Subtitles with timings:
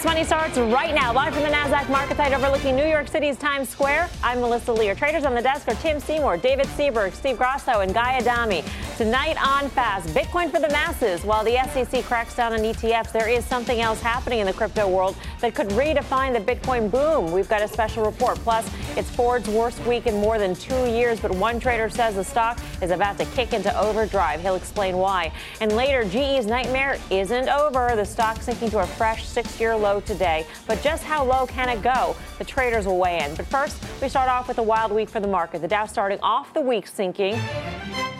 [0.00, 3.36] Fast Money starts right now, live from the NASDAQ market site overlooking New York City's
[3.36, 4.08] Times Square.
[4.24, 4.88] I'm Melissa Lee.
[4.88, 8.64] Our traders on the desk are Tim Seymour, David Seaburn, Steve Grasso, and Guy Adami.
[8.96, 11.22] Tonight on Fast, Bitcoin for the masses.
[11.22, 14.88] While the SEC cracks down on ETFs, there is something else happening in the crypto
[14.88, 17.30] world that could redefine the Bitcoin boom.
[17.30, 18.36] We've got a special report.
[18.38, 22.24] Plus, it's Ford's worst week in more than two years, but one trader says the
[22.24, 24.40] stock is about to kick into overdrive.
[24.40, 25.30] He'll explain why.
[25.60, 27.92] And later, GE's nightmare isn't over.
[27.96, 30.46] The stock sinking to a fresh six year low today.
[30.68, 32.14] But just how low can it go?
[32.38, 33.34] The traders will weigh in.
[33.34, 35.62] But first, we start off with a wild week for the market.
[35.62, 37.36] The Dow starting off the week sinking,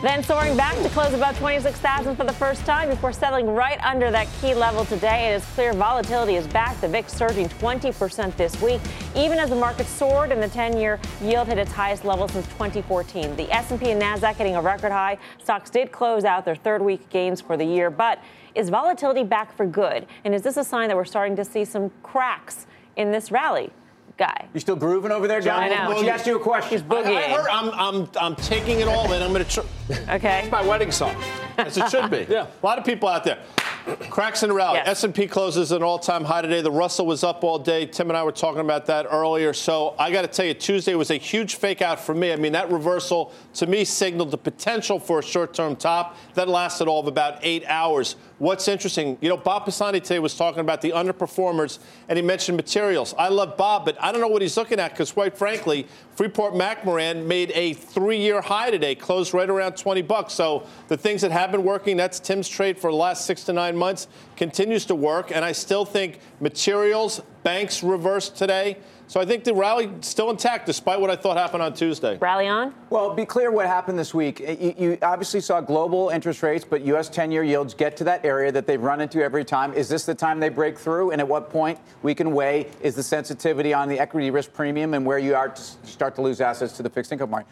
[0.01, 4.09] then soaring back to close above 26,000 for the first time before settling right under
[4.09, 5.31] that key level today.
[5.31, 6.79] It is clear volatility is back.
[6.81, 8.81] The VIX surging 20% this week,
[9.15, 13.35] even as the market soared and the 10-year yield hit its highest level since 2014.
[13.35, 15.19] The S&P and Nasdaq hitting a record high.
[15.43, 18.17] Stocks did close out their third week gains for the year, but
[18.55, 20.07] is volatility back for good?
[20.25, 23.71] And is this a sign that we're starting to see some cracks in this rally?
[24.21, 24.47] Guy.
[24.53, 25.63] You still grooving over there, John?
[25.63, 25.99] I know.
[25.99, 26.69] She asked you a question.
[26.69, 27.17] He's boogieing.
[27.17, 29.23] I, I heard, I'm, I'm, I'm taking it all in.
[29.23, 29.49] I'm going to.
[29.51, 29.67] Tr-
[30.11, 30.41] Okay.
[30.43, 31.15] it's my wedding song,
[31.57, 32.27] as it should be.
[32.29, 32.45] Yeah.
[32.61, 33.39] A lot of people out there.
[34.11, 34.77] Cracks in the rally.
[34.77, 35.03] Yes.
[35.03, 36.61] S&P closes an all-time high today.
[36.61, 37.87] The Russell was up all day.
[37.87, 39.53] Tim and I were talking about that earlier.
[39.53, 42.31] So I got to tell you, Tuesday was a huge fake out for me.
[42.31, 46.87] I mean, that reversal to me signaled the potential for a short-term top that lasted
[46.87, 48.17] all of about eight hours.
[48.41, 51.77] What's interesting, you know, Bob Pisani today was talking about the underperformers,
[52.09, 53.13] and he mentioned materials.
[53.15, 56.55] I love Bob, but I don't know what he's looking at because, quite frankly, Freeport
[56.55, 60.33] McMoran made a three-year high today, closed right around 20 bucks.
[60.33, 63.53] So the things that have been working, that's Tim's trade for the last six to
[63.53, 64.07] nine months,
[64.37, 65.29] continues to work.
[65.31, 68.77] And I still think materials, banks reversed today.
[69.11, 72.17] So I think the rally still intact, despite what I thought happened on Tuesday.
[72.19, 72.73] Rally on?
[72.89, 74.39] Well, be clear what happened this week.
[74.39, 77.09] You, you obviously saw global interest rates, but U.S.
[77.09, 79.73] 10 year yields get to that area that they've run into every time.
[79.73, 81.11] Is this the time they break through?
[81.11, 84.93] And at what point we can weigh is the sensitivity on the equity risk premium
[84.93, 87.51] and where you are to start to lose assets to the fixed income market?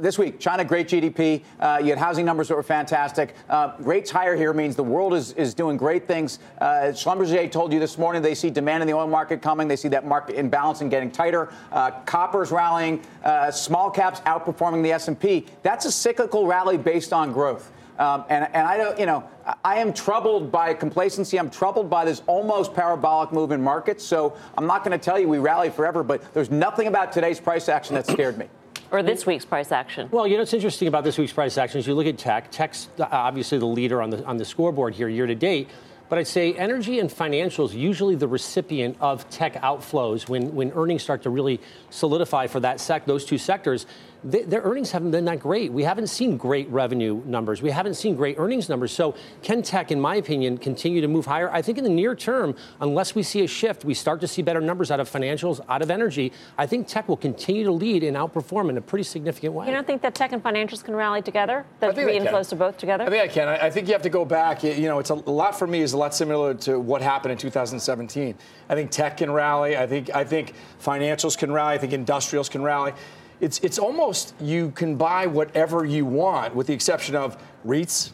[0.00, 1.42] This week, China, great GDP.
[1.58, 3.34] Uh, you had housing numbers that were fantastic.
[3.50, 6.38] Uh, rates higher here means the world is, is doing great things.
[6.58, 9.68] Uh, Schlumberger told you this morning they see demand in the oil market coming.
[9.68, 11.52] They see that market imbalance and getting tighter.
[11.70, 13.02] Uh, copper's rallying.
[13.22, 15.44] Uh, small caps outperforming the S&P.
[15.62, 17.70] That's a cyclical rally based on growth.
[17.98, 21.38] Um, and, and I don't, you know, I- I am troubled by complacency.
[21.38, 24.02] I'm troubled by this almost parabolic move in markets.
[24.02, 27.38] So I'm not going to tell you we rally forever, but there's nothing about today's
[27.38, 28.46] price action that scared me.
[28.92, 30.08] Or this week's price action?
[30.10, 32.50] Well, you know, what's interesting about this week's price action is you look at tech.
[32.50, 35.68] Tech's obviously the leader on the on the scoreboard here year to date.
[36.08, 41.04] But I'd say energy and financials usually the recipient of tech outflows when, when earnings
[41.04, 43.86] start to really solidify for that sec those two sectors.
[44.22, 45.72] They, their earnings haven't been that great.
[45.72, 47.62] We haven't seen great revenue numbers.
[47.62, 48.92] We haven't seen great earnings numbers.
[48.92, 51.50] So can tech, in my opinion, continue to move higher?
[51.50, 54.42] I think in the near term, unless we see a shift, we start to see
[54.42, 56.32] better numbers out of financials, out of energy.
[56.58, 59.66] I think tech will continue to lead and outperform in a pretty significant way.
[59.66, 61.60] You don't think that tech and financials can rally together?
[61.60, 62.44] I That think they can.
[62.44, 63.04] to both together?
[63.04, 63.48] I think I can.
[63.48, 64.62] I, I think you have to go back.
[64.62, 67.32] You know, it's a, a lot for me is a lot similar to what happened
[67.32, 68.34] in 2017.
[68.68, 69.76] I think tech can rally.
[69.76, 71.74] I think I think financials can rally.
[71.74, 72.92] I think industrials can rally.
[73.40, 77.36] It's it's almost you can buy whatever you want, with the exception of
[77.66, 78.12] REITs,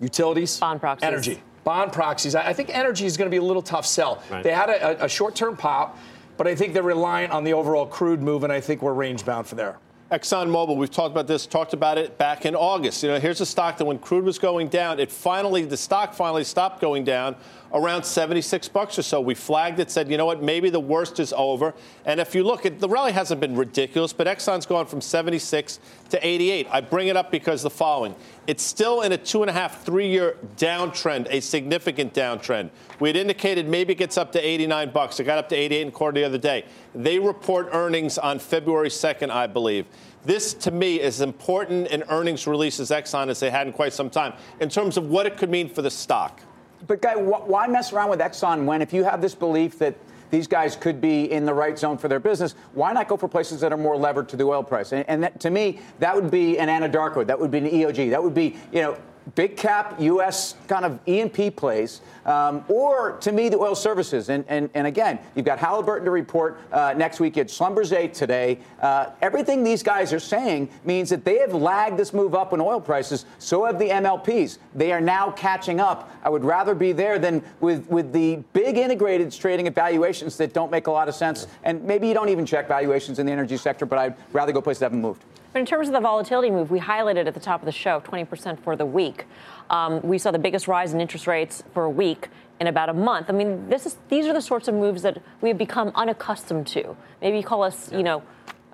[0.00, 1.06] utilities, Bond proxies.
[1.06, 2.34] energy, bond proxies.
[2.34, 4.22] I, I think energy is going to be a little tough sell.
[4.30, 4.44] Right.
[4.44, 5.98] They had a, a, a short-term pop,
[6.36, 9.24] but I think they're reliant on the overall crude move, and I think we're range
[9.24, 9.78] bound for there.
[10.12, 13.02] ExxonMobil, we've talked about this, talked about it back in August.
[13.02, 16.14] You know, here's a stock that when crude was going down, it finally, the stock
[16.14, 17.34] finally stopped going down
[17.74, 19.20] around 76 bucks or so.
[19.20, 21.74] We flagged it, said, you know what, maybe the worst is over.
[22.06, 25.80] And if you look at the rally hasn't been ridiculous, but Exxon's gone from 76
[26.10, 26.68] to 88.
[26.70, 28.14] I bring it up because the following.
[28.46, 32.70] It's still in a two and a half, three year downtrend, a significant downtrend.
[33.00, 35.18] We had indicated maybe it gets up to 89 bucks.
[35.18, 36.64] It got up to 88 and a quarter the other day.
[36.94, 39.86] They report earnings on February 2nd, I believe.
[40.24, 43.92] This, to me, is important in earnings release as Exxon as they had in quite
[43.92, 46.40] some time in terms of what it could mean for the stock.
[46.86, 49.94] But, Guy, why mess around with Exxon when if you have this belief that
[50.30, 53.28] these guys could be in the right zone for their business, why not go for
[53.28, 54.92] places that are more levered to the oil price?
[54.92, 57.26] And, and that, to me, that would be an Anadarko.
[57.26, 58.10] That would be an EOG.
[58.10, 58.98] That would be, you know,
[59.34, 60.54] big cap U.S.
[60.68, 64.28] kind of E&P plays, um, or to me, the oil services.
[64.28, 67.36] And, and, and again, you've got Halliburton to report uh, next week.
[67.36, 67.60] It's
[67.92, 68.58] eight today.
[68.80, 72.60] Uh, everything these guys are saying means that they have lagged this move up in
[72.60, 73.26] oil prices.
[73.38, 74.58] So have the MLPs.
[74.74, 76.10] They are now catching up.
[76.22, 80.52] I would rather be there than with, with the big integrated trading at valuations that
[80.52, 81.46] don't make a lot of sense.
[81.62, 84.60] And maybe you don't even check valuations in the energy sector, but I'd rather go
[84.60, 85.24] places that haven't moved.
[85.54, 88.00] But in terms of the volatility move, we highlighted at the top of the show
[88.00, 89.24] 20% for the week.
[89.70, 92.28] Um, we saw the biggest rise in interest rates for a week
[92.58, 93.30] in about a month.
[93.30, 96.66] I mean, this is these are the sorts of moves that we have become unaccustomed
[96.68, 96.96] to.
[97.22, 98.20] Maybe you call us, you know,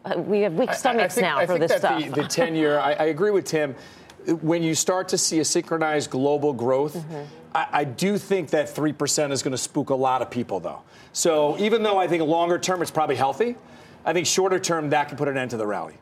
[0.06, 2.15] uh, we have weak stomachs I, I think, now I for think this that stuff.
[2.15, 3.75] The, the 10 year, I, I, agree with Tim.
[4.41, 7.25] When you start to see a synchronized global growth, mm-hmm.
[7.55, 10.81] I, I, do think that 3% is going to spook a lot of people, though.
[11.12, 13.56] So even though I think longer term it's probably healthy,
[14.06, 15.99] I think shorter term that can put an end to the rally.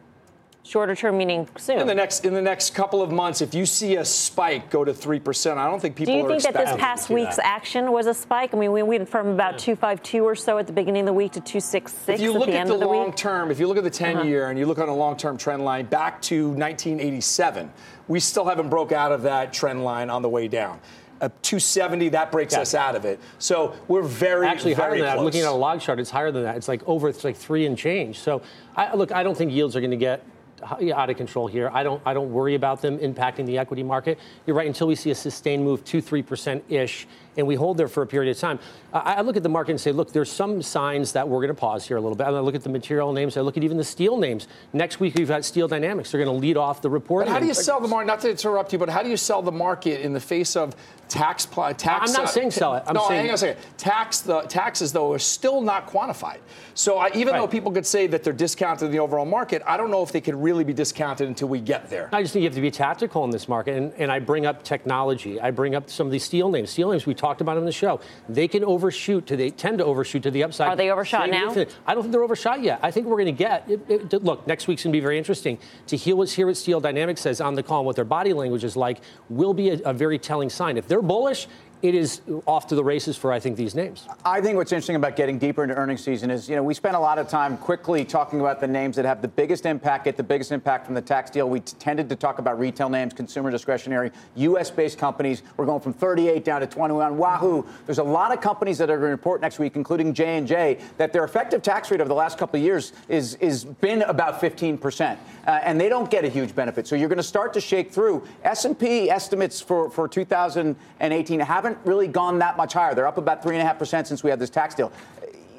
[0.69, 1.79] Shorter term meaning soon.
[1.79, 4.85] In the next in the next couple of months, if you see a spike go
[4.85, 6.13] to three percent, I don't think people.
[6.13, 7.47] Do you think that this past week's that.
[7.47, 8.53] action was a spike?
[8.53, 9.59] I mean, we went from about yeah.
[9.59, 12.21] two five two or so at the beginning of the week to two six six.
[12.21, 13.17] If you look at the, the long week?
[13.17, 14.27] term, if you look at the 10 uh-huh.
[14.27, 17.73] year and you look on a long term trend line back to 1987,
[18.07, 20.81] we still haven't broke out of that trend line on the way down.
[21.23, 22.61] A 270 that breaks yeah.
[22.61, 23.21] us out of it.
[23.39, 25.13] So we're very actually very higher than close.
[25.13, 25.19] that.
[25.19, 26.57] I'm looking at a log chart; it's higher than that.
[26.57, 27.09] It's like over.
[27.09, 28.19] It's like three and change.
[28.19, 28.43] So
[28.77, 30.23] I, look, I don't think yields are going to get
[30.63, 31.71] out of control here.
[31.73, 34.19] I don't I don't worry about them impacting the equity market.
[34.47, 34.67] You're right.
[34.67, 37.07] Until we see a sustained move, three percent ish,
[37.39, 38.59] and we hold there for a period of time.
[38.93, 41.55] I, I look at the market and say, look, there's some signs that we're going
[41.55, 42.27] to pause here a little bit.
[42.27, 43.37] I look at the material names.
[43.37, 44.49] I look at even the steel names.
[44.73, 46.11] Next week we've got Steel Dynamics.
[46.11, 47.27] They're going to lead off the report.
[47.27, 48.07] But how do you sell the market?
[48.07, 50.75] Not to interrupt you, but how do you sell the market in the face of
[51.09, 52.11] tax pl- tax?
[52.11, 52.83] I'm not uh, saying sell it.
[52.87, 53.63] I'm no, saying hang on a second.
[53.77, 56.39] Tax the taxes though are still not quantified.
[56.75, 57.41] So I, even right.
[57.41, 60.13] though people could say that they're discounted in the overall market, I don't know if
[60.13, 62.09] they could really be discounted until we get there.
[62.13, 64.47] I just think you have to be tactical in this market, and, and I bring
[64.47, 65.41] up technology.
[65.41, 66.71] I bring up some of these steel names.
[66.71, 68.01] Steel names we talked about on the show.
[68.29, 70.69] They can overshoot to they tend to overshoot to the upside.
[70.69, 71.51] Are they overshot now?
[71.87, 72.81] I don't think they're overshot yet.
[72.83, 73.69] I think we're going to get.
[73.69, 75.59] It, it, look, next week's going to be very interesting
[75.89, 78.33] to hear what, hear what Steel Dynamics says on the call and what their body
[78.33, 79.01] language is like.
[79.29, 80.79] Will be a, a very telling sign.
[80.79, 81.49] If they're bullish,
[81.83, 84.07] it is off to the races for, I think, these names.
[84.25, 86.97] I think what's interesting about getting deeper into earnings season is, you know, we spent
[86.97, 90.17] a lot of time quickly talking about the names that have the biggest impact, get
[90.17, 91.49] the biggest impact from the tax deal.
[91.49, 94.71] We t- tended to talk about retail names, consumer discretionary, U.S.
[94.71, 95.43] based companies.
[95.57, 97.17] We're going from 38 down to 21.
[97.17, 97.67] Wahoo!
[97.87, 101.13] There's a lot of companies that are going to report next week, including J&J, that
[101.13, 104.79] their effective tax rate over the last couple of years is, is been about 15
[104.79, 106.87] percent uh, and they don't get a huge benefit.
[106.87, 108.23] So you're going to start to shake through.
[108.45, 112.95] S&P estimates for, for 2018 haven't really gone that much higher.
[112.95, 114.93] They're up about 3.5% since we had this tax deal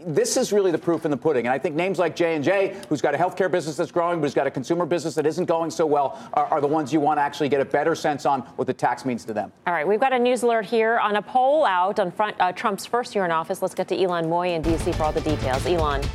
[0.06, 1.46] this is really the proof in the pudding.
[1.46, 4.34] And I think names like J&J, who's got a healthcare business that's growing, but who's
[4.34, 7.18] got a consumer business that isn't going so well, are, are, the ones you want
[7.18, 9.52] to actually get a better sense on what the tax means to them.
[9.68, 12.52] All right, we've got a news alert here on a poll out on front, uh,
[12.52, 13.62] Trump's first year in office.
[13.62, 14.92] Let's get to Ylan Mui in D.C.
[14.94, 15.64] for all the details.
[15.64, 16.06] Ylan.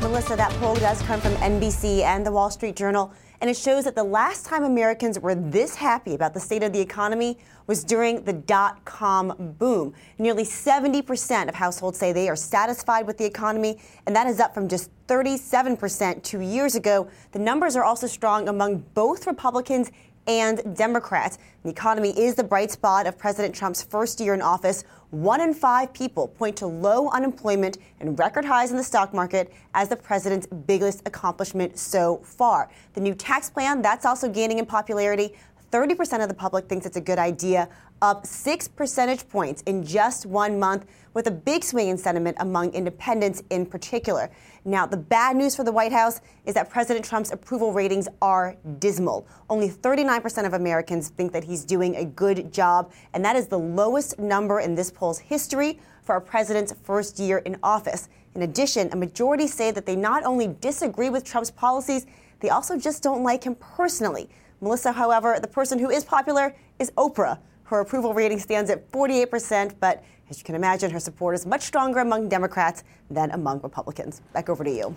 [0.00, 3.12] Melissa, that poll does come from NBC and the Wall Street Journal
[3.44, 6.72] and it shows that the last time Americans were this happy about the state of
[6.72, 9.94] the economy was during the dot com boom.
[10.18, 14.54] Nearly 70% of households say they are satisfied with the economy, and that is up
[14.54, 17.08] from just 37% two years ago.
[17.32, 19.90] The numbers are also strong among both Republicans
[20.26, 21.38] and Democrats.
[21.64, 24.84] The economy is the bright spot of President Trump's first year in office.
[25.10, 29.52] One in five people point to low unemployment and record highs in the stock market
[29.74, 32.70] as the president's biggest accomplishment so far.
[32.94, 35.34] The new tax plan, that's also gaining in popularity.
[35.74, 37.68] 30% of the public thinks it's a good idea,
[38.00, 42.72] up six percentage points in just one month, with a big swing in sentiment among
[42.72, 44.30] independents in particular.
[44.64, 48.56] Now, the bad news for the White House is that President Trump's approval ratings are
[48.78, 49.26] dismal.
[49.50, 53.58] Only 39% of Americans think that he's doing a good job, and that is the
[53.58, 58.08] lowest number in this poll's history for a president's first year in office.
[58.36, 62.06] In addition, a majority say that they not only disagree with Trump's policies,
[62.38, 64.28] they also just don't like him personally.
[64.64, 67.38] Melissa, however, the person who is popular is Oprah.
[67.64, 71.60] Her approval rating stands at 48%, but as you can imagine, her support is much
[71.60, 74.22] stronger among Democrats than among Republicans.
[74.32, 74.96] Back over to you.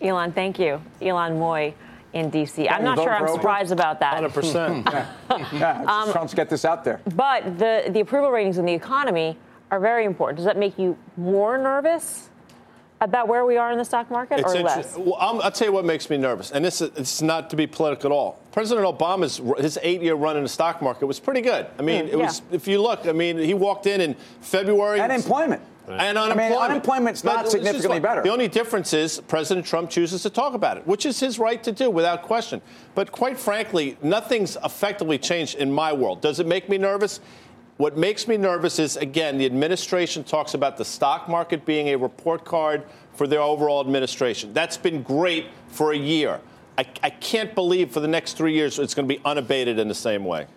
[0.00, 0.80] Ylan, thank you.
[1.02, 1.74] Ylan Mui
[2.14, 2.66] in D.C.
[2.66, 4.22] I'm not sure I'm surprised about that.
[4.22, 4.84] 100%.
[5.30, 7.02] yeah, yeah um, Trump's get this out there.
[7.14, 9.36] But the, the approval ratings in the economy
[9.70, 10.38] are very important.
[10.38, 12.30] Does that make you more nervous
[13.00, 14.96] about where we are in the stock market it's or less?
[14.96, 17.56] Well, i will tell you what makes me nervous, and this is it's not to
[17.56, 18.40] be political at all.
[18.52, 21.66] President Obama's his eight-year run in the stock market was pretty good.
[21.78, 22.24] I mean, mm, it yeah.
[22.24, 25.00] was if you look, I mean, he walked in in February.
[25.00, 25.62] And employment.
[25.88, 26.02] Right.
[26.02, 26.52] And unemployment.
[26.52, 28.22] I mean, unemployment's not significantly better.
[28.22, 31.62] The only difference is President Trump chooses to talk about it, which is his right
[31.62, 32.60] to do without question.
[32.94, 36.20] But quite frankly, nothing's effectively changed in my world.
[36.20, 37.20] Does it make me nervous?
[37.78, 41.96] What makes me nervous is, again, the administration talks about the stock market being a
[41.96, 42.82] report card
[43.14, 44.52] for their overall administration.
[44.52, 46.40] That's been great for a year.
[46.76, 49.86] I, I can't believe for the next three years it's going to be unabated in
[49.86, 50.48] the same way.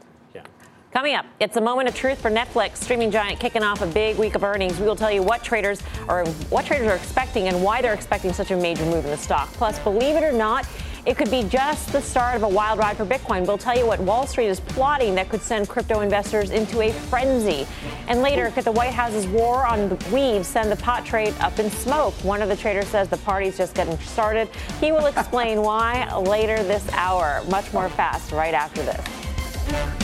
[0.92, 4.18] Coming up, it's a moment of truth for Netflix, streaming giant kicking off a big
[4.18, 4.78] week of earnings.
[4.78, 8.34] We will tell you what traders or what traders are expecting and why they're expecting
[8.34, 9.48] such a major move in the stock.
[9.54, 10.68] Plus, believe it or not,
[11.06, 13.46] it could be just the start of a wild ride for Bitcoin.
[13.48, 16.92] We'll tell you what Wall Street is plotting that could send crypto investors into a
[16.92, 17.66] frenzy.
[18.08, 21.58] And later, could the White House's war on the weave send the pot trade up
[21.60, 22.14] in smoke?
[22.24, 24.50] One of the traders says the party's just getting started.
[24.80, 27.44] He will explain why later this hour.
[27.50, 30.01] Much more fast right after this.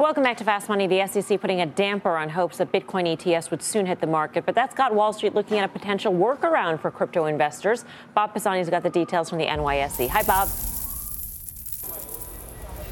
[0.00, 0.86] Welcome back to Fast Money.
[0.86, 4.46] The SEC putting a damper on hopes that Bitcoin ETFs would soon hit the market,
[4.46, 7.84] but that's got Wall Street looking at a potential workaround for crypto investors.
[8.14, 10.08] Bob Pisani's got the details from the NYSE.
[10.08, 10.48] Hi, Bob.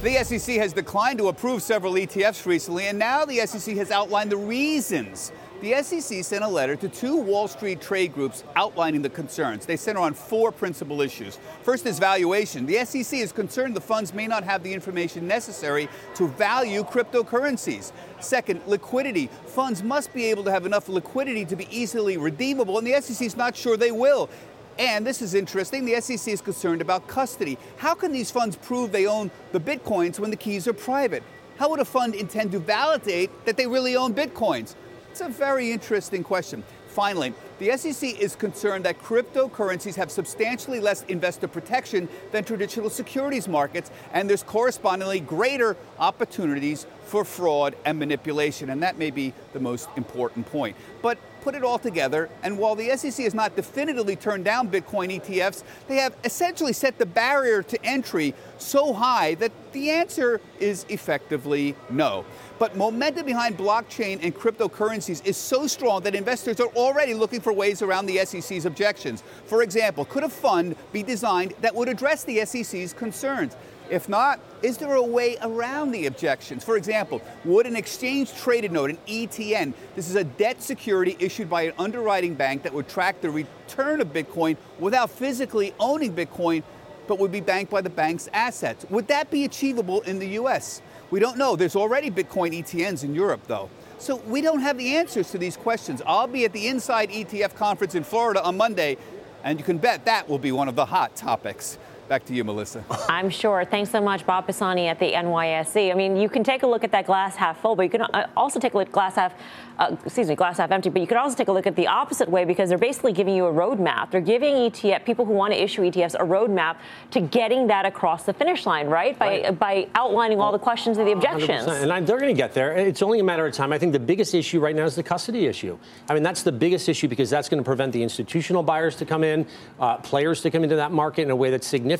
[0.03, 4.31] The SEC has declined to approve several ETFs recently, and now the SEC has outlined
[4.31, 9.11] the reasons the SEC sent a letter to two Wall Street trade groups outlining the
[9.11, 9.67] concerns.
[9.67, 11.39] They center on four principal issues.
[11.63, 12.65] First is valuation.
[12.65, 17.91] The SEC is concerned the funds may not have the information necessary to value cryptocurrencies.
[18.21, 19.29] Second, liquidity.
[19.47, 23.27] Funds must be able to have enough liquidity to be easily redeemable, and the SEC
[23.27, 24.31] is not sure they will.
[24.79, 27.59] And this is interesting the SEC is concerned about custody.
[27.79, 31.25] How can these funds prove they own the bitcoins when the keys are private?
[31.57, 34.77] How would a fund intend to validate that they really own bitcoins?
[35.11, 36.63] It's a very interesting question.
[36.89, 43.47] Finally, the SEC is concerned that cryptocurrencies have substantially less investor protection than traditional securities
[43.47, 48.71] markets, and there's correspondingly greater opportunities for fraud and manipulation.
[48.71, 50.77] And that may be the most important point.
[51.03, 55.21] But put it all together, and while the SEC has not definitively turned down Bitcoin
[55.21, 60.85] ETFs, they have essentially set the barrier to entry so high that the answer is
[60.89, 62.25] effectively no.
[62.59, 67.53] But momentum behind blockchain and cryptocurrencies is so strong that investors are already looking for
[67.53, 69.23] ways around the SEC's objections.
[69.47, 73.57] For example, could a fund be designed that would address the SEC's concerns?
[73.91, 76.65] If not, is there a way around the objections?
[76.65, 81.49] For example, would an exchange traded note, an ETN, this is a debt security issued
[81.49, 86.63] by an underwriting bank that would track the return of Bitcoin without physically owning Bitcoin,
[87.07, 88.85] but would be banked by the bank's assets?
[88.91, 90.83] Would that be achievable in the US?
[91.11, 91.57] We don't know.
[91.57, 93.71] There's already Bitcoin ETNs in Europe, though.
[93.99, 96.03] So we don't have the answers to these questions.
[96.07, 98.97] I'll be at the Inside ETF conference in Florida on Monday,
[99.43, 101.79] and you can bet that will be one of the hot topics.
[102.09, 102.83] Back to you, Melissa.
[103.07, 103.67] I'm sure.
[103.67, 105.91] Thanks so much, Bob Pisani at the NYSE.
[105.91, 108.01] I mean, you can take a look at that glass half full, but you can
[108.01, 109.35] uh, also take a look at glass half,
[109.79, 110.89] uh, excuse me, glass half empty.
[110.89, 113.35] But you can also take a look at the opposite way because they're basically giving
[113.35, 114.11] you a roadmap.
[114.11, 116.77] They're giving ETF people who want to issue ETFs a roadmap
[117.11, 119.19] to getting that across the finish line, right?
[119.19, 119.59] By right.
[119.59, 121.67] by outlining all the questions and the objections.
[121.67, 121.83] 100%.
[121.83, 122.75] And I, they're going to get there.
[122.75, 123.71] It's only a matter of time.
[123.71, 125.79] I think the biggest issue right now is the custody issue.
[126.09, 129.05] I mean, that's the biggest issue because that's going to prevent the institutional buyers to
[129.05, 129.47] come in,
[129.79, 131.98] uh, players to come into that market in a way that's significant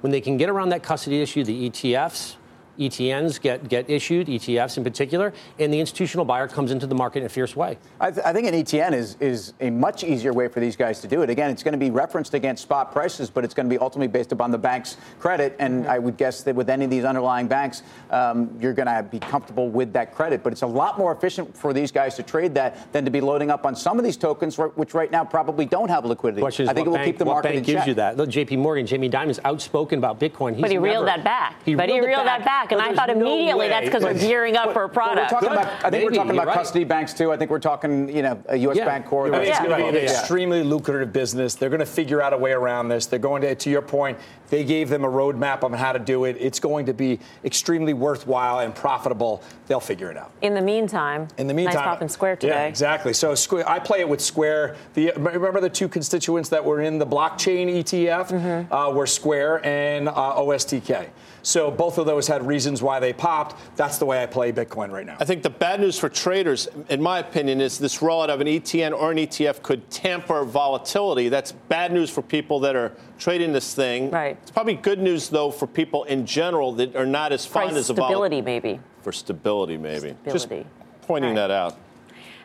[0.00, 2.36] when they can get around that custody issue, the ETFs,
[2.78, 7.20] ETNs get, get issued, ETFs in particular, and the institutional buyer comes into the market
[7.20, 7.78] in a fierce way.
[8.00, 11.00] I, th- I, think an ETN is, is a much easier way for these guys
[11.00, 11.30] to do it.
[11.30, 14.08] Again, it's going to be referenced against spot prices, but it's going to be ultimately
[14.08, 15.56] based upon the bank's credit.
[15.58, 15.90] And mm-hmm.
[15.90, 19.18] I would guess that with any of these underlying banks, um, you're going to be
[19.18, 20.42] comfortable with that credit.
[20.42, 23.20] But it's a lot more efficient for these guys to trade that than to be
[23.20, 26.40] loading up on some of these tokens, which right now probably don't have liquidity.
[26.40, 27.88] Question is, I think it will bank, keep the market bank gives check.
[27.88, 28.16] you that?
[28.16, 30.54] Look, JP Morgan, Jamie Dimon's outspoken about Bitcoin.
[30.54, 31.62] He's but he reeled that back.
[31.64, 34.56] He but he reeled that back, and I thought immediately immediately that's because we're gearing
[34.56, 35.32] up for a product.
[35.32, 36.56] We're about, I think Maybe, we're talking about right.
[36.56, 37.32] custody banks too.
[37.32, 38.76] I think we're talking, you know, a U.S.
[38.76, 38.84] Yeah.
[38.84, 39.26] bank core.
[39.26, 41.54] I mean, it's going to be an extremely lucrative business.
[41.54, 43.06] They're going to figure out a way around this.
[43.06, 44.18] They're going to, to your point,
[44.50, 46.36] they gave them a roadmap on how to do it.
[46.40, 49.42] It's going to be extremely worthwhile and profitable.
[49.66, 50.32] They'll figure it out.
[50.42, 52.54] In the meantime, in the meantime, nice pop in Square today.
[52.54, 53.12] Yeah, exactly.
[53.12, 54.76] So Square, I play it with Square.
[54.94, 58.72] The, remember the two constituents that were in the blockchain ETF mm-hmm.
[58.72, 61.08] uh, were Square and uh, OSTK.
[61.42, 63.54] So both of those had reasons why they popped.
[63.76, 65.16] That's the way I play Bitcoin right now.
[65.20, 68.48] I think the bad news for traders, in my opinion, is this rollout of an
[68.48, 71.28] ETN or an ETF could tamper volatility.
[71.28, 74.10] That's bad news for people that are trading this thing.
[74.10, 74.36] Right.
[74.42, 77.78] It's probably good news though for people in general that are not as fond Price
[77.78, 78.80] as stability, maybe.
[79.02, 80.16] For stability, maybe.
[80.24, 80.32] Stability.
[80.32, 81.48] Just pointing right.
[81.48, 81.78] that out.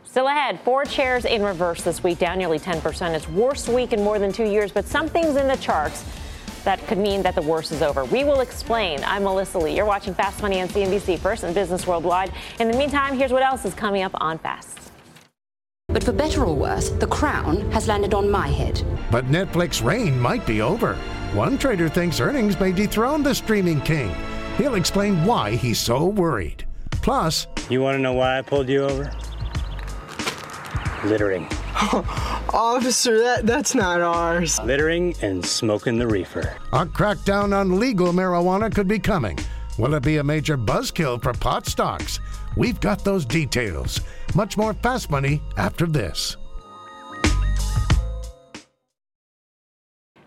[0.03, 3.15] Still ahead, four shares in reverse this week, down nearly 10%.
[3.15, 6.05] It's worst week in more than two years, but something's in the charts
[6.63, 8.05] that could mean that the worst is over.
[8.05, 9.03] We will explain.
[9.03, 9.75] I'm Melissa Lee.
[9.75, 12.32] You're watching Fast Money on CNBC First and Business Worldwide.
[12.60, 14.79] In the meantime, here's what else is coming up on Fast.
[15.89, 18.82] But for better or worse, the crown has landed on my head.
[19.12, 20.96] But Netflix reign might be over.
[21.34, 24.15] One trader thinks earnings may dethrone the streaming king.
[24.58, 26.65] He'll explain why he's so worried.
[26.91, 29.12] Plus, you want to know why I pulled you over?
[31.03, 31.50] Littering.
[32.53, 34.59] Officer, that, that's not ours.
[34.59, 36.55] Littering and smoking the reefer.
[36.71, 39.37] A crackdown on legal marijuana could be coming.
[39.79, 42.19] Will it be a major buzzkill for pot stocks?
[42.55, 43.99] We've got those details.
[44.35, 46.37] Much more fast money after this.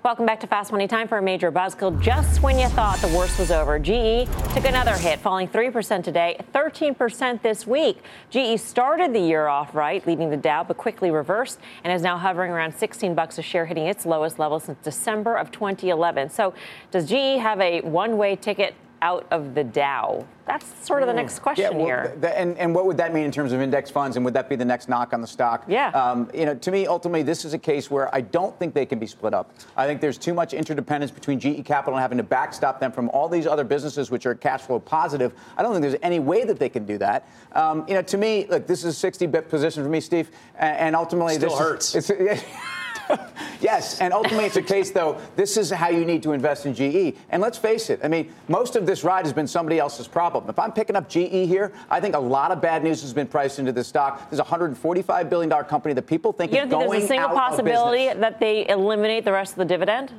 [0.06, 0.86] Welcome back to Fast Money.
[0.86, 2.00] Time for a major buzzkill.
[2.00, 6.36] Just when you thought the worst was over, GE took another hit, falling 3% today,
[6.54, 7.98] 13% this week.
[8.30, 12.16] GE started the year off right, leading the Dow, but quickly reversed and is now
[12.16, 16.30] hovering around 16 bucks a share, hitting its lowest level since December of 2011.
[16.30, 16.54] So,
[16.92, 20.26] does GE have a one-way ticket out of the Dow?
[20.46, 22.16] That's sort of the next question yeah, well, here.
[22.20, 24.48] th- and, and what would that mean in terms of index funds, and would that
[24.48, 25.64] be the next knock on the stock?
[25.66, 25.88] Yeah.
[25.88, 28.86] Um, you know, to me, ultimately, this is a case where I don't think they
[28.86, 29.52] can be split up.
[29.76, 33.08] I think there's too much interdependence between GE Capital and having to backstop them from
[33.10, 35.34] all these other businesses which are cash flow positive.
[35.56, 37.28] I don't think there's any way that they can do that.
[37.52, 40.30] Um, you know, to me, look, this is a 60 bip position for me, Steve,
[40.58, 41.94] and, and ultimately, Still this hurts.
[41.96, 42.44] Is, it's,
[43.60, 46.74] yes, and ultimately it's a case, though, this is how you need to invest in
[46.74, 47.16] GE.
[47.30, 50.48] And let's face it, I mean, most of this ride has been somebody else's problem.
[50.48, 53.26] If I'm picking up GE here, I think a lot of bad news has been
[53.26, 54.30] priced into this stock.
[54.30, 58.12] There's a $145 billion company that people think You is think there's a single possibility
[58.18, 60.12] that they eliminate the rest of the dividend?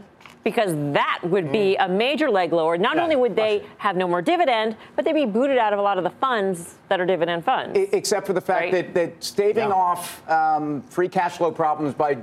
[0.44, 2.78] Because that would be a major leg lower.
[2.78, 5.80] Not Yeah, only would they have no more dividend, but they'd be booted out of
[5.80, 7.78] a lot of the funds that are dividend funds.
[7.92, 8.72] Except for the fact Right.
[8.72, 9.76] that, that staving Yeah.
[9.76, 12.18] off um, free cash flow problems by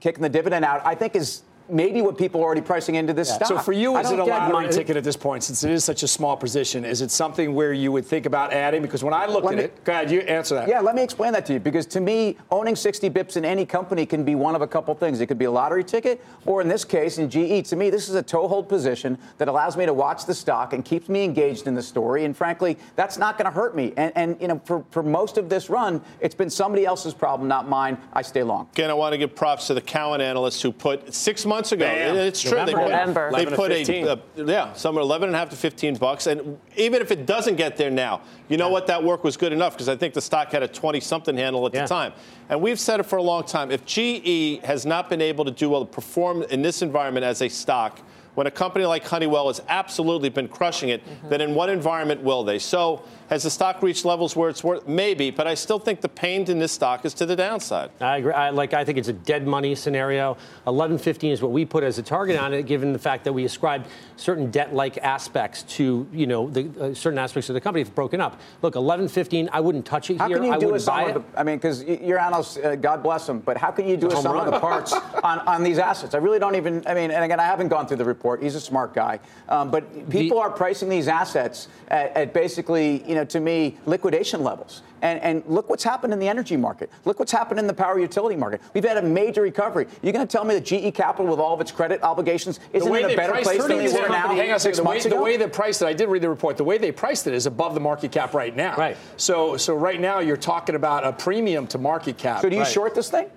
[0.00, 3.32] kicking the dividend out, I think is maybe what people are already pricing into this
[3.32, 3.48] stock.
[3.48, 5.70] So for you, I is it a get lottery ticket at this point, since it
[5.70, 6.84] is such a small position?
[6.84, 8.82] Is it something where you would think about adding?
[8.82, 10.68] Because when I looked Let at me- it, go ahead, you answer that.
[10.68, 11.60] Yeah, let me explain that to you.
[11.60, 14.94] Because to me, owning 60 bips in any company can be one of a couple
[14.94, 15.20] things.
[15.20, 18.08] It could be a lottery ticket, or in this case, in GE, to me, this
[18.08, 21.66] is a toehold position that allows me to watch the stock and keeps me engaged
[21.66, 22.24] in the story.
[22.24, 23.92] And frankly, that's not going to hurt me.
[23.96, 27.48] And, and you know, for, for most of this run, it's been somebody else's problem,
[27.48, 27.98] not mine.
[28.12, 28.68] I stay long.
[28.72, 31.84] Again, I want to give props to the Cowen analysts who put six months ago.
[31.84, 32.16] Bam.
[32.16, 32.64] It's true.
[32.64, 33.30] They put, November.
[33.32, 34.06] they 11 put 15.
[34.06, 36.26] a, uh, yeah, somewhere 11 and a half to 15 bucks.
[36.26, 38.86] And even if it doesn't get there now, you know what?
[38.86, 41.66] That work was good enough because I think the stock had a 20 something handle
[41.66, 41.82] at Yeah.
[41.82, 42.12] the time.
[42.48, 43.70] And we've said it for a long time.
[43.70, 47.42] If GE has not been able to do well, to perform in this environment as
[47.42, 48.00] a stock,
[48.38, 52.44] when a company like Honeywell has absolutely been crushing it, then in what environment will
[52.44, 52.60] they?
[52.60, 54.86] So has the stock reached levels where it's worth?
[54.86, 57.90] Maybe, but I still think the pain in this stock is to the downside.
[58.00, 58.32] I agree.
[58.32, 60.34] I, like, I think it's a dead money scenario.
[60.64, 63.44] 1115 is what we put as a target on it, given the fact that we
[63.44, 67.94] ascribed certain debt-like aspects to, you know, the uh, certain aspects of the company have
[67.96, 68.40] broken up.
[68.62, 70.36] Look, 1115, I wouldn't touch it How here.
[70.36, 71.14] can you I do a wouldn't buy it.
[71.14, 74.06] the, I mean, because your analysts, uh, God bless them, but how can you do
[74.06, 74.92] a sum of the parts
[75.24, 76.14] on, on these assets?
[76.14, 78.27] I really don't even, I mean, and again, I haven't gone through the report.
[78.36, 79.20] He's a smart guy.
[79.48, 84.42] Um, but people are pricing these assets at, at basically, you know, to me, liquidation
[84.44, 84.82] levels.
[85.00, 86.90] And, and look what's happened in the energy market.
[87.04, 88.60] Look what's happened in the power utility market.
[88.74, 89.86] We've had a major recovery.
[90.02, 92.94] You're going to tell me that GE Capital, with all of its credit obligations, isn't
[92.94, 95.16] in a better place than they were now hang on six the way, months the
[95.16, 96.56] way they priced it, I did read the report.
[96.56, 98.74] The way they priced it is above the market cap right now.
[98.76, 98.96] Right.
[99.16, 102.40] So, so right now you're talking about a premium to market cap.
[102.40, 102.72] so do you Right.
[102.72, 103.28] short this thing?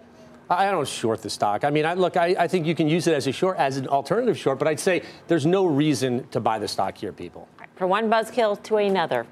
[0.52, 1.64] I don't short the stock.
[1.64, 3.78] I mean, I, look, I, I think you can use it as a short, as
[3.78, 7.48] an alternative short, but I'd say there's no reason to buy the stock here, people.
[7.78, 9.26] From one buzzkill to another.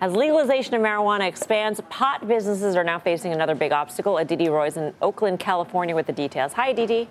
[0.00, 4.18] As legalization of marijuana expands, pot businesses are now facing another big obstacle.
[4.18, 6.52] Aditi Roy's in Oakland, California with the details.
[6.54, 7.08] Hi, Aditi.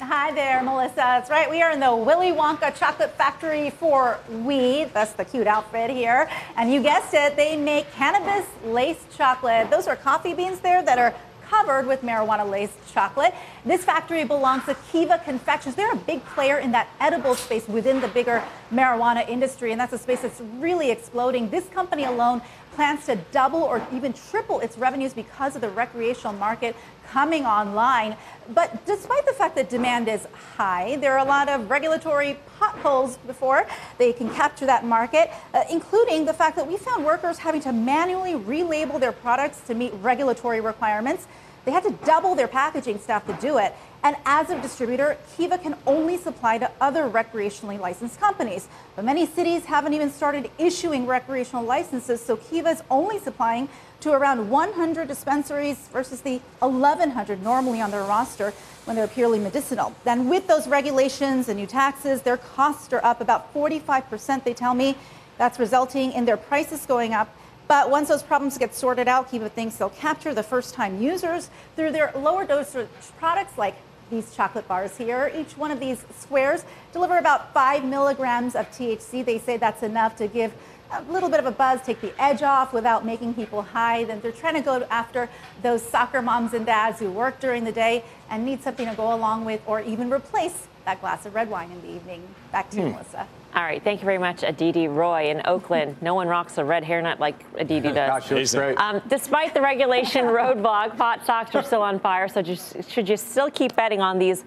[0.00, 0.96] Hi there, Melissa.
[0.96, 1.48] That's right.
[1.48, 4.90] We are in the Willy Wonka chocolate factory for weed.
[4.92, 6.28] That's the cute outfit here.
[6.56, 9.70] And you guessed it, they make cannabis laced chocolate.
[9.70, 11.14] Those are coffee beans there that are
[11.52, 13.34] covered with marijuana laced chocolate.
[13.64, 15.74] This factory belongs to Kiva Confections.
[15.74, 19.92] They're a big player in that edible space within the bigger marijuana industry, and that's
[19.92, 21.50] a space that's really exploding.
[21.50, 22.40] This company alone
[22.74, 26.74] plans to double or even triple its revenues because of the recreational market
[27.10, 28.16] coming online.
[28.48, 33.18] But despite the fact that demand is high, there are a lot of regulatory potholes
[33.18, 33.66] before
[33.98, 37.72] they can capture that market, uh, including the fact that we found workers having to
[37.72, 41.26] manually relabel their products to meet regulatory requirements.
[41.64, 43.74] They had to double their packaging staff to do it.
[44.02, 48.66] And as a distributor, Kiva can only supply to other recreationally licensed companies.
[48.96, 53.68] But many cities haven't even started issuing recreational licenses, so Kiva is only supplying
[54.00, 58.52] to around 100 dispensaries versus the 1,100 normally on their roster
[58.84, 59.94] when they're purely medicinal.
[60.02, 64.74] Then, with those regulations and new taxes, their costs are up about 45%, they tell
[64.74, 64.96] me.
[65.38, 67.34] That's resulting in their prices going up.
[67.68, 71.48] But once those problems get sorted out, Kiva thinks they'll capture the first time users
[71.76, 73.76] through their lower dosage products like
[74.10, 75.32] these chocolate bars here.
[75.34, 79.24] Each one of these squares deliver about five milligrams of THC.
[79.24, 80.52] They say that's enough to give
[80.92, 84.04] a little bit of a buzz, take the edge off without making people high.
[84.04, 85.30] Then they're trying to go after
[85.62, 89.14] those soccer moms and dads who work during the day and need something to go
[89.14, 92.22] along with or even replace that glass of red wine in the evening.
[92.50, 92.92] Back to you, Hmm.
[92.92, 93.26] Melissa.
[93.54, 95.96] All right, thank you very much, Aditi Roy in Oakland.
[96.00, 98.24] No one rocks a red hairnet like Aditi does.
[98.28, 98.78] Gosh, great.
[98.78, 102.28] Um, despite the regulation roadblock, pot stocks are still on fire.
[102.28, 104.44] So just, should you still keep betting on these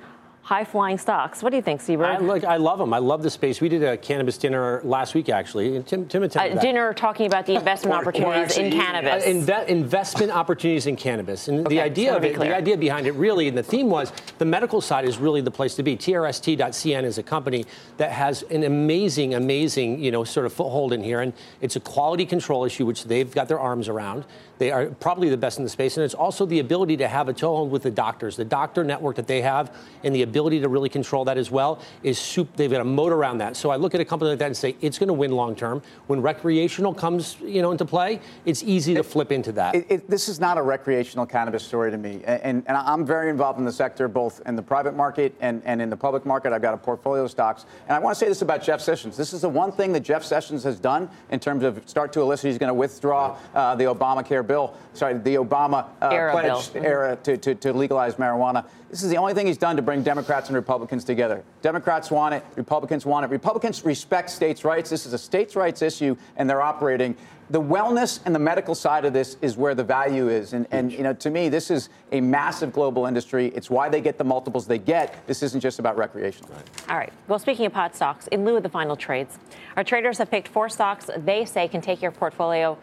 [0.56, 1.42] high-flying stocks?
[1.42, 2.06] What do you think, Seaburn?
[2.06, 2.94] I, look, I love them.
[2.94, 3.62] I love the space.
[3.62, 5.76] We did a cannabis dinner last week, actually.
[5.76, 6.62] And Tim, Tim attended Uh, that.
[6.62, 9.26] dinner talking about the investment Or- or opportunities in cannabis.
[9.26, 11.48] uh, inve- investment opportunities in cannabis.
[11.48, 12.52] And Okay, the idea of it, clear.
[12.52, 15.50] the idea behind it really, and the theme was the medical side is really the
[15.50, 15.98] place to be.
[15.98, 17.66] TRST.cn is a company
[17.98, 21.22] that has an amazing, amazing, you know, sort of foothold in here.
[21.22, 24.26] And it's a quality control issue, which they've got their arms around.
[24.60, 25.98] They are probably the best in the space.
[25.98, 28.38] And it's also the ability to have a toehold with the doctors.
[28.38, 31.80] The doctor network that they have and the ability to really control that as well
[32.04, 32.56] is soup.
[32.56, 33.56] They've got a moat around that.
[33.56, 35.56] So I look at a company like that and say it's going to win long
[35.56, 35.82] term.
[36.08, 39.76] When recreational comes, you know, into play, it's easy to flip into that.
[39.76, 42.22] It, it, this is not a recreational cannabis story to me.
[42.26, 45.82] And, and I'm very involved in the sector, both in the private market and, and
[45.82, 46.54] in the public market.
[46.54, 47.66] I've got a portfolio of stocks.
[47.88, 49.16] And I want to say this about Jeff Sessions.
[49.16, 52.22] This is the one thing that Jeff Sessions has done in terms of start to
[52.22, 52.50] elicit.
[52.50, 56.84] He's going to withdraw uh, the Obamacare bill, sorry, the Obama uh, Era pledge bill.
[56.84, 58.66] era to, to, to legalize marijuana.
[58.96, 61.44] This is the only thing he's done to bring Democrats and Republicans together.
[61.62, 63.30] Democrats want it, Republicans want it.
[63.30, 64.90] Republicans respect states' rights.
[64.90, 67.18] This is a states' rights issue, and they're operating.
[67.50, 70.54] The wellness and the medical side of this is where the value is.
[70.54, 73.48] And, and you know, to me, this is a massive global industry.
[73.48, 75.28] It's why they get the multiples they get.
[75.28, 76.54] This isn't just about recreational.
[76.88, 77.12] All right.
[77.28, 79.38] Well, speaking of pot stocks, in lieu of the final trades,
[79.76, 82.78] our traders have picked four stocks they say can take your portfolio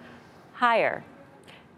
[0.53, 1.05] higher.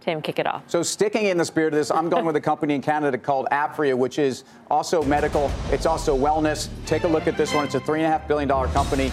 [0.04, 0.62] Tim, kick it off.
[0.66, 3.48] So, sticking in the spirit of this, I'm going with a company in Canada called
[3.50, 5.50] Aphria, which is also medical.
[5.70, 6.68] It's also wellness.
[6.84, 7.64] Take a look at this one.
[7.64, 9.10] It's a $3.5 billion company.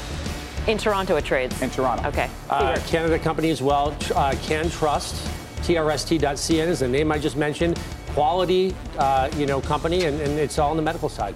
[0.68, 1.62] In Toronto, it trades.
[1.62, 2.06] In Toronto.
[2.10, 2.30] Okay.
[2.50, 5.14] Uh, Canada company as well, tr- uh, CannTrust,
[5.62, 7.80] TRST.cn is the name I just mentioned.
[8.08, 11.36] Quality, uh, you know, company, and, and it's all on the medical side.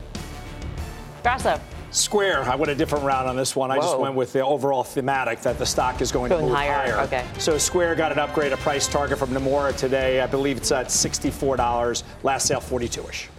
[1.24, 1.62] Grasso.
[1.96, 3.72] Square, I went a different route on this one.
[3.72, 6.56] I just went with the overall thematic that the stock is going, Going to move
[6.58, 7.00] higher, higher.
[7.06, 7.26] okay.
[7.40, 10.20] So Square got an upgrade, a price target from Nomura today.
[10.20, 12.04] I believe it's at $64.
[12.24, 13.30] Last sale, 42-ish.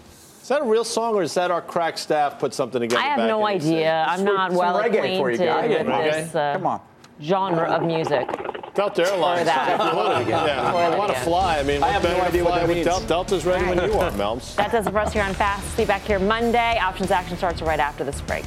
[0.40, 3.02] Is that a real song, or is that our crack staff put something together?
[3.02, 3.78] I have back no in these idea.
[3.80, 4.18] days?
[4.20, 5.68] I'm not some well reggae for you acquainted guys.
[5.70, 6.12] with Reggae?
[6.24, 6.80] this uh, Come on.
[7.20, 8.28] Genre of music.
[8.74, 9.40] Delta Airlines.
[9.40, 9.90] Or that.
[9.90, 10.46] Spoil it again.
[10.46, 10.70] Yeah.
[10.70, 11.58] Spoil it I want to fly.
[11.58, 12.86] I mean, I have no better to idea what fly that with means.
[12.86, 13.06] Delta?
[13.06, 14.54] Delta's ready when you are, Melms.
[14.56, 15.66] That does it for us here on Fast.
[15.74, 16.78] See you back here Monday.
[16.78, 18.44] Options action starts right after this break.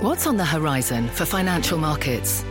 [0.00, 2.42] What's on the horizon for financial markets?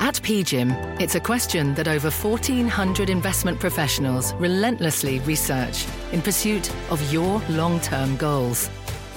[0.00, 7.12] At PGIM, it's a question that over 1,400 investment professionals relentlessly research in pursuit of
[7.12, 8.70] your long term goals.